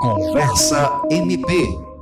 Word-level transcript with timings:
Conversa 0.00 1.00
MP. 1.10 1.95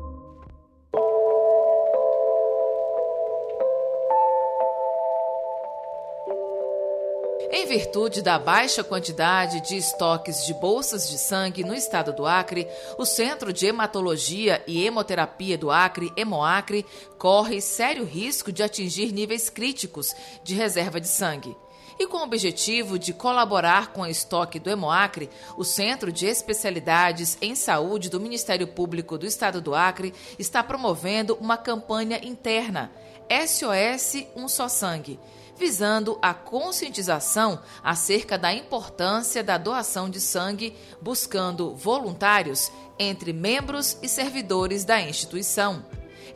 Virtude 7.75 8.23
da 8.23 8.39
baixa 8.39 8.85
quantidade 8.85 9.61
de 9.63 9.77
estoques 9.77 10.47
de 10.47 10.55
bolsas 10.55 11.11
de 11.11 11.19
sangue 11.19 11.65
no 11.65 11.75
estado 11.75 12.13
do 12.13 12.25
Acre, 12.25 12.69
o 12.97 13.05
Centro 13.05 13.53
de 13.53 13.67
Hematologia 13.67 14.63
e 14.65 14.87
Hemoterapia 14.87 15.59
do 15.59 15.73
Acre, 15.73 16.13
Hemoacre, 16.17 16.87
corre 17.19 17.61
sério 17.61 18.05
risco 18.05 18.53
de 18.53 18.63
atingir 18.63 19.11
níveis 19.11 19.51
críticos 19.51 20.15
de 20.45 20.55
reserva 20.55 21.01
de 21.01 21.09
sangue. 21.09 21.57
E 21.99 22.07
com 22.07 22.19
o 22.19 22.23
objetivo 22.23 22.97
de 22.97 23.13
colaborar 23.13 23.93
com 23.93 24.03
o 24.03 24.07
estoque 24.07 24.61
do 24.61 24.71
Hemoacre, 24.71 25.29
o 25.57 25.65
Centro 25.65 26.13
de 26.13 26.27
Especialidades 26.27 27.37
em 27.43 27.57
Saúde 27.57 28.09
do 28.09 28.21
Ministério 28.21 28.69
Público 28.69 29.19
do 29.19 29.27
Estado 29.27 29.61
do 29.61 29.75
Acre 29.75 30.15
está 30.39 30.63
promovendo 30.63 31.37
uma 31.41 31.57
campanha 31.57 32.21
interna, 32.25 32.93
SOS 33.29 34.29
Um 34.37 34.47
Só 34.47 34.69
Sangue 34.69 35.19
visando 35.57 36.19
a 36.21 36.35
conscientização 36.35 37.61
acerca 37.83 38.37
da 38.37 38.53
importância 38.53 39.43
da 39.43 39.57
doação 39.57 40.11
de 40.11 40.21
sangue, 40.21 40.77
buscando 41.01 41.75
voluntários 41.75 42.71
entre 42.99 43.33
membros 43.33 43.97
e 44.03 44.09
servidores 44.09 44.85
da 44.85 45.01
instituição. 45.01 45.85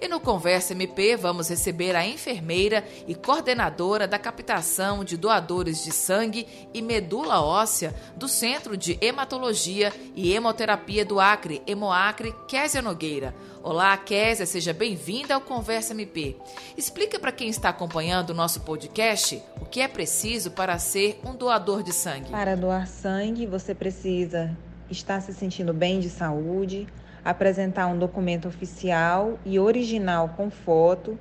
E 0.01 0.07
no 0.07 0.20
Conversa 0.20 0.75
MP 0.75 1.16
vamos 1.16 1.48
receber 1.48 1.97
a 1.97 2.06
enfermeira 2.06 2.84
e 3.09 3.16
coordenadora 3.16 4.06
da 4.06 4.16
captação 4.16 5.02
de 5.02 5.16
doadores 5.16 5.83
de 5.83 5.91
sangue 5.91 6.47
e 6.72 6.81
medula 6.81 7.41
óssea 7.41 7.92
do 8.17 8.28
Centro 8.28 8.77
de 8.77 8.97
Hematologia 9.00 9.92
e 10.14 10.33
Hemoterapia 10.33 11.05
do 11.05 11.19
Acre, 11.19 11.61
Hemoacre, 11.67 12.33
Késia 12.47 12.81
Nogueira. 12.81 13.34
Olá, 13.61 13.97
Késia, 13.97 14.47
seja 14.47 14.72
bem-vinda 14.72 15.34
ao 15.34 15.41
Conversa 15.41 15.92
MP. 15.92 16.37
Explica 16.77 17.19
para 17.19 17.33
quem 17.33 17.48
está 17.48 17.70
acompanhando 17.70 18.31
o 18.31 18.34
nosso 18.34 18.61
podcast 18.61 19.42
o 19.61 19.67
que 19.67 19.81
é 19.81 19.89
preciso 19.89 20.53
para 20.53 20.78
ser 20.78 21.19
um 21.25 21.34
doador 21.34 21.83
de 21.83 21.92
sangue. 21.92 22.31
Para 22.31 22.56
doar 22.56 22.87
sangue, 22.87 23.47
você 23.47 23.75
precisa 23.75 24.56
estar 24.89 25.20
se 25.20 25.34
sentindo 25.34 25.75
bem 25.75 25.98
de 25.98 26.09
saúde, 26.09 26.87
apresentar 27.29 27.87
um 27.89 27.98
documento 27.98 28.48
oficial 28.48 29.39
e 29.45 29.59
original 29.59 30.31
com 30.34 30.48
foto, 30.48 31.19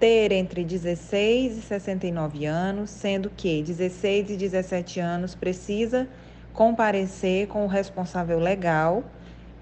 ter 0.00 0.32
entre 0.32 0.64
16 0.64 1.58
e 1.58 1.60
69 1.60 2.46
anos, 2.46 2.88
sendo 2.88 3.28
que 3.28 3.62
16 3.62 4.30
e 4.30 4.36
17 4.38 4.98
anos 4.98 5.34
precisa 5.34 6.08
comparecer 6.54 7.48
com 7.48 7.66
o 7.66 7.68
responsável 7.68 8.38
legal 8.38 9.04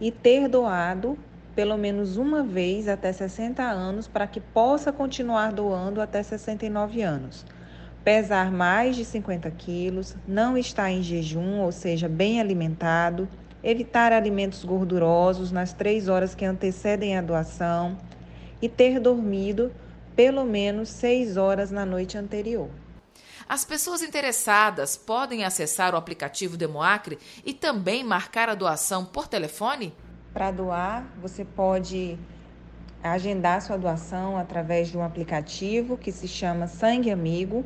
e 0.01 0.13
ter 0.13 0.47
doado 0.47 1.19
pelo 1.57 1.77
menos 1.77 2.17
uma 2.17 2.45
vez 2.45 2.87
até 2.87 3.13
60 3.13 3.61
anos 3.61 4.07
para 4.07 4.29
que 4.29 4.39
possa 4.39 4.93
continuar 4.93 5.53
doando 5.53 6.01
até 6.01 6.23
69 6.23 7.03
anos. 7.03 7.45
Pesar 8.05 8.53
mais 8.53 8.95
de 8.95 9.05
50 9.05 9.51
quilos, 9.51 10.15
não 10.25 10.57
estar 10.57 10.93
em 10.93 11.03
jejum, 11.03 11.59
ou 11.59 11.73
seja, 11.73 12.09
bem 12.09 12.41
alimentado, 12.41 13.29
evitar 13.65 14.13
alimentos 14.13 14.63
gordurosos 14.63 15.51
nas 15.51 15.73
três 15.73 16.07
horas 16.07 16.35
que 16.35 16.45
antecedem 16.45 17.17
a 17.17 17.23
doação 17.23 17.97
e 18.61 18.69
ter 18.69 19.01
dormido 19.01 19.73
pelo 20.15 20.45
menos 20.45 20.91
seis 20.91 21.39
horas 21.39 21.71
na 21.71 21.87
noite 21.87 22.19
anterior. 22.19 22.69
As 23.49 23.65
pessoas 23.65 24.03
interessadas 24.03 24.97
podem 24.97 25.45
acessar 25.45 25.95
o 25.95 25.97
aplicativo 25.97 26.57
Demoacre 26.57 27.19
e 27.45 27.53
também 27.53 28.05
marcar 28.05 28.49
a 28.49 28.55
doação 28.55 29.05
por 29.05 29.27
telefone? 29.27 29.95
Para 30.33 30.51
doar, 30.51 31.07
você 31.21 31.45
pode 31.45 32.19
agendar 33.03 33.61
sua 33.61 33.77
doação 33.77 34.39
através 34.39 34.89
de 34.89 34.97
um 34.97 35.03
aplicativo 35.03 35.97
que 35.97 36.13
se 36.13 36.29
chama 36.29 36.67
Sangue 36.67 37.11
Amigo. 37.11 37.65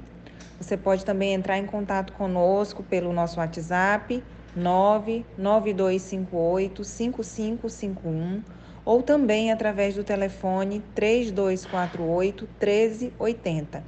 Você 0.60 0.76
pode 0.76 1.04
também 1.04 1.34
entrar 1.34 1.58
em 1.58 1.66
contato 1.66 2.12
conosco 2.12 2.82
pelo 2.82 3.12
nosso 3.12 3.38
WhatsApp 3.38 4.22
99258 4.56 6.84
5551 6.84 8.42
ou 8.84 9.02
também 9.02 9.52
através 9.52 9.94
do 9.94 10.02
telefone 10.02 10.82
3248 10.94 12.48
1380. 12.58 13.84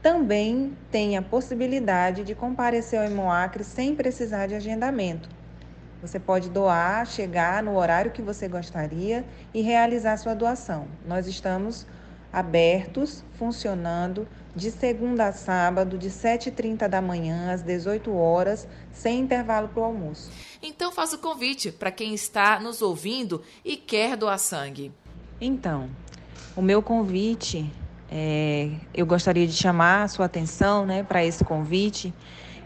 Também 0.00 0.72
tem 0.90 1.16
a 1.16 1.22
possibilidade 1.22 2.22
de 2.22 2.34
comparecer 2.34 3.00
ao 3.00 3.06
Hemoacre 3.06 3.64
sem 3.64 3.96
precisar 3.96 4.46
de 4.46 4.54
agendamento. 4.54 5.28
Você 6.00 6.20
pode 6.20 6.48
doar, 6.48 7.04
chegar 7.06 7.62
no 7.62 7.76
horário 7.76 8.12
que 8.12 8.22
você 8.22 8.46
gostaria 8.46 9.24
e 9.52 9.62
realizar 9.62 10.16
sua 10.16 10.34
doação. 10.34 10.86
Nós 11.04 11.26
estamos 11.26 11.86
abertos, 12.32 13.24
funcionando 13.38 14.26
de 14.54 14.70
segunda 14.70 15.28
a 15.28 15.32
sábado, 15.32 15.98
de 15.98 16.08
7h30 16.08 16.88
da 16.88 17.02
manhã 17.02 17.52
às 17.52 17.62
18 17.62 18.14
horas, 18.14 18.66
sem 18.90 19.20
intervalo 19.20 19.68
para 19.68 19.82
o 19.82 19.84
almoço. 19.84 20.30
Então 20.62 20.90
faça 20.90 21.16
o 21.16 21.18
convite 21.18 21.70
para 21.70 21.90
quem 21.90 22.14
está 22.14 22.58
nos 22.58 22.80
ouvindo 22.80 23.42
e 23.62 23.76
quer 23.76 24.16
doar 24.16 24.38
sangue. 24.38 24.90
Então, 25.38 25.90
o 26.56 26.62
meu 26.62 26.82
convite, 26.82 27.70
é, 28.10 28.70
eu 28.94 29.04
gostaria 29.04 29.46
de 29.46 29.52
chamar 29.52 30.04
a 30.04 30.08
sua 30.08 30.24
atenção 30.24 30.86
né, 30.86 31.02
para 31.02 31.22
esse 31.22 31.44
convite, 31.44 32.14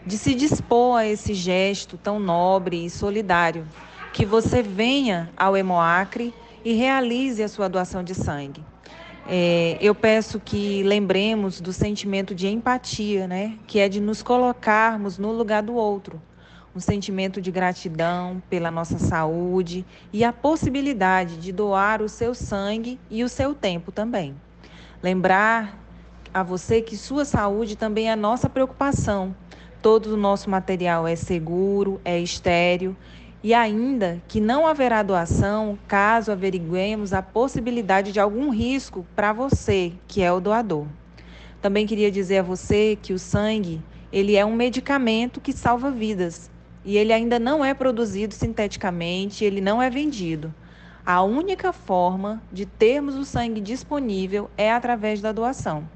de 0.05 0.17
se 0.17 0.33
dispor 0.33 0.97
a 0.97 1.05
esse 1.05 1.33
gesto 1.33 1.97
tão 1.97 2.19
nobre 2.19 2.85
e 2.85 2.89
solidário, 2.89 3.67
que 4.13 4.25
você 4.25 4.63
venha 4.63 5.29
ao 5.35 5.57
Hemoacre 5.57 6.33
e 6.63 6.73
realize 6.73 7.43
a 7.43 7.47
sua 7.49 7.67
doação 7.67 8.03
de 8.03 8.15
sangue. 8.15 8.63
É, 9.27 9.77
eu 9.79 9.93
peço 9.93 10.39
que 10.39 10.81
lembremos 10.83 11.61
do 11.61 11.71
sentimento 11.71 12.33
de 12.33 12.47
empatia, 12.47 13.27
né? 13.27 13.57
Que 13.67 13.79
é 13.79 13.87
de 13.87 14.01
nos 14.01 14.23
colocarmos 14.23 15.17
no 15.17 15.31
lugar 15.31 15.61
do 15.61 15.75
outro. 15.75 16.21
Um 16.75 16.79
sentimento 16.79 17.41
de 17.41 17.51
gratidão 17.51 18.41
pela 18.49 18.71
nossa 18.71 18.97
saúde 18.97 19.85
e 20.11 20.23
a 20.23 20.31
possibilidade 20.33 21.37
de 21.37 21.51
doar 21.51 22.01
o 22.01 22.09
seu 22.09 22.33
sangue 22.33 22.99
e 23.09 23.23
o 23.23 23.29
seu 23.29 23.53
tempo 23.53 23.91
também. 23.91 24.35
Lembrar 25.03 25.77
a 26.33 26.41
você 26.43 26.81
que 26.81 26.95
sua 26.95 27.25
saúde 27.25 27.75
também 27.75 28.09
é 28.09 28.15
nossa 28.15 28.49
preocupação. 28.49 29.35
Todo 29.81 30.13
o 30.13 30.17
nosso 30.17 30.49
material 30.49 31.07
é 31.07 31.15
seguro, 31.15 31.99
é 32.05 32.17
estéreo 32.19 32.95
e 33.43 33.53
ainda 33.53 34.21
que 34.27 34.39
não 34.39 34.67
haverá 34.67 35.01
doação 35.01 35.77
caso 35.87 36.31
averiguemos 36.31 37.11
a 37.11 37.21
possibilidade 37.21 38.11
de 38.11 38.19
algum 38.19 38.49
risco 38.49 39.05
para 39.15 39.33
você, 39.33 39.93
que 40.07 40.21
é 40.21 40.31
o 40.31 40.39
doador. 40.39 40.85
Também 41.61 41.87
queria 41.87 42.11
dizer 42.11 42.39
a 42.39 42.43
você 42.43 42.97
que 43.01 43.13
o 43.13 43.19
sangue, 43.19 43.81
ele 44.11 44.35
é 44.35 44.45
um 44.45 44.55
medicamento 44.55 45.41
que 45.41 45.53
salva 45.53 45.89
vidas 45.89 46.51
e 46.83 46.97
ele 46.97 47.13
ainda 47.13 47.39
não 47.39 47.63
é 47.63 47.73
produzido 47.73 48.33
sinteticamente, 48.33 49.43
ele 49.43 49.61
não 49.61 49.81
é 49.81 49.89
vendido. 49.89 50.53
A 51.03 51.23
única 51.23 51.73
forma 51.73 52.41
de 52.51 52.65
termos 52.65 53.15
o 53.15 53.25
sangue 53.25 53.59
disponível 53.59 54.49
é 54.55 54.71
através 54.71 55.19
da 55.19 55.31
doação. 55.31 55.87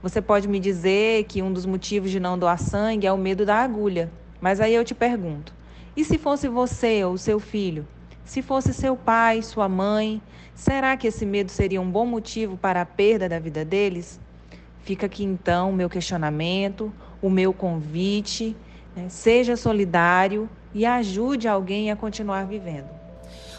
Você 0.00 0.22
pode 0.22 0.46
me 0.46 0.60
dizer 0.60 1.24
que 1.24 1.42
um 1.42 1.52
dos 1.52 1.66
motivos 1.66 2.10
de 2.12 2.20
não 2.20 2.38
doar 2.38 2.58
sangue 2.58 3.06
é 3.06 3.12
o 3.12 3.18
medo 3.18 3.44
da 3.44 3.56
agulha, 3.56 4.12
mas 4.40 4.60
aí 4.60 4.72
eu 4.72 4.84
te 4.84 4.94
pergunto: 4.94 5.52
e 5.98 6.04
se 6.04 6.16
fosse 6.16 6.46
você 6.46 7.02
ou 7.02 7.18
seu 7.18 7.40
filho? 7.40 7.84
Se 8.24 8.40
fosse 8.40 8.72
seu 8.72 8.96
pai, 8.96 9.42
sua 9.42 9.68
mãe, 9.68 10.22
será 10.54 10.96
que 10.96 11.08
esse 11.08 11.26
medo 11.26 11.50
seria 11.50 11.80
um 11.80 11.90
bom 11.90 12.06
motivo 12.06 12.56
para 12.56 12.82
a 12.82 12.86
perda 12.86 13.28
da 13.28 13.40
vida 13.40 13.64
deles? 13.64 14.20
Fica 14.82 15.06
aqui 15.06 15.24
então 15.24 15.70
o 15.70 15.72
meu 15.72 15.90
questionamento, 15.90 16.92
o 17.20 17.28
meu 17.28 17.52
convite. 17.52 18.54
Né? 18.94 19.08
Seja 19.08 19.56
solidário 19.56 20.48
e 20.72 20.86
ajude 20.86 21.48
alguém 21.48 21.90
a 21.90 21.96
continuar 21.96 22.46
vivendo. 22.46 22.86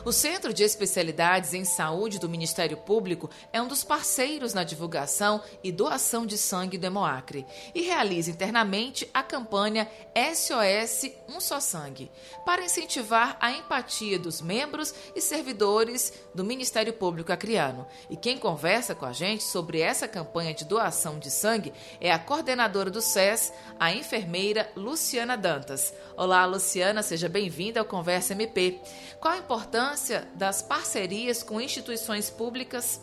O 0.09 0.11
Centro 0.11 0.51
de 0.51 0.63
Especialidades 0.63 1.53
em 1.53 1.63
Saúde 1.63 2.17
do 2.17 2.27
Ministério 2.27 2.75
Público 2.77 3.29
é 3.53 3.61
um 3.61 3.67
dos 3.67 3.83
parceiros 3.83 4.56
na 4.56 4.63
divulgação 4.63 5.39
e 5.63 5.71
doação 5.71 6.25
de 6.25 6.35
sangue 6.35 6.79
do 6.79 6.88
Hemoacre 6.88 7.45
e 7.75 7.83
realiza 7.83 8.31
internamente 8.31 9.07
a 9.13 9.21
campanha 9.21 9.88
SOS 10.33 11.11
Um 11.27 11.39
Só 11.39 11.59
Sangue, 11.59 12.09
para 12.44 12.65
incentivar 12.65 13.38
a 13.39 13.51
empatia 13.51 14.17
dos 14.17 14.41
membros 14.41 14.95
e 15.15 15.21
servidores 15.21 16.12
do 16.33 16.44
Ministério 16.44 16.94
Público 16.94 17.31
Acreano. 17.31 17.85
E 18.09 18.17
quem 18.17 18.39
conversa 18.39 18.95
com 18.95 19.05
a 19.05 19.13
gente 19.13 19.44
sobre 19.44 19.79
essa 19.79 20.07
campanha 20.07 20.55
de 20.55 20.65
doação 20.65 21.19
de 21.19 21.29
sangue 21.29 21.71
é 22.01 22.12
a 22.12 22.17
coordenadora 22.17 22.89
do 22.89 23.00
SES, 23.00 23.53
a 23.79 23.94
enfermeira 23.94 24.71
Luciana 24.75 25.38
Dantas. 25.38 25.94
Olá, 26.17 26.47
Luciana, 26.47 27.03
seja 27.03 27.29
bem-vinda 27.29 27.79
ao 27.79 27.85
Conversa 27.85 28.33
MP. 28.33 28.81
Qual 29.19 29.35
a 29.35 29.38
importância 29.38 29.99
importância 30.00 30.28
das 30.36 30.62
parcerias 30.62 31.44
com 31.44 31.60
instituições 31.60 32.30
públicas 32.30 33.01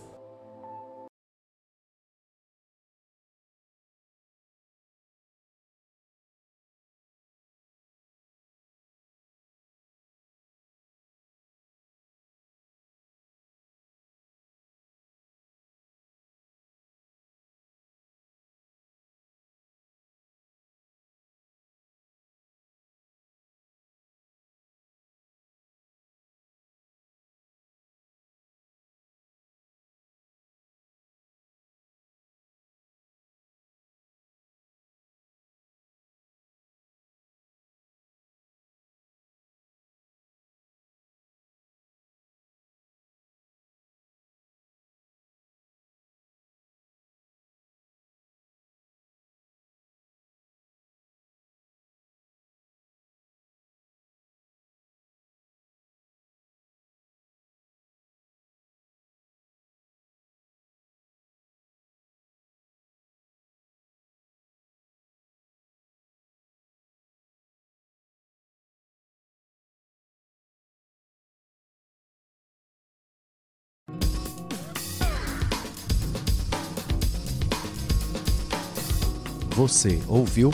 Você 79.57 80.03
ouviu 80.07 80.51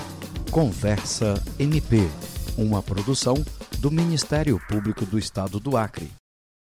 Conversa 0.52 1.34
MP, 1.58 2.08
uma 2.56 2.80
produção 2.80 3.34
do 3.80 3.90
Ministério 3.90 4.60
Público 4.68 5.04
do 5.04 5.18
Estado 5.18 5.58
do 5.58 5.76
Acre. 5.76 6.21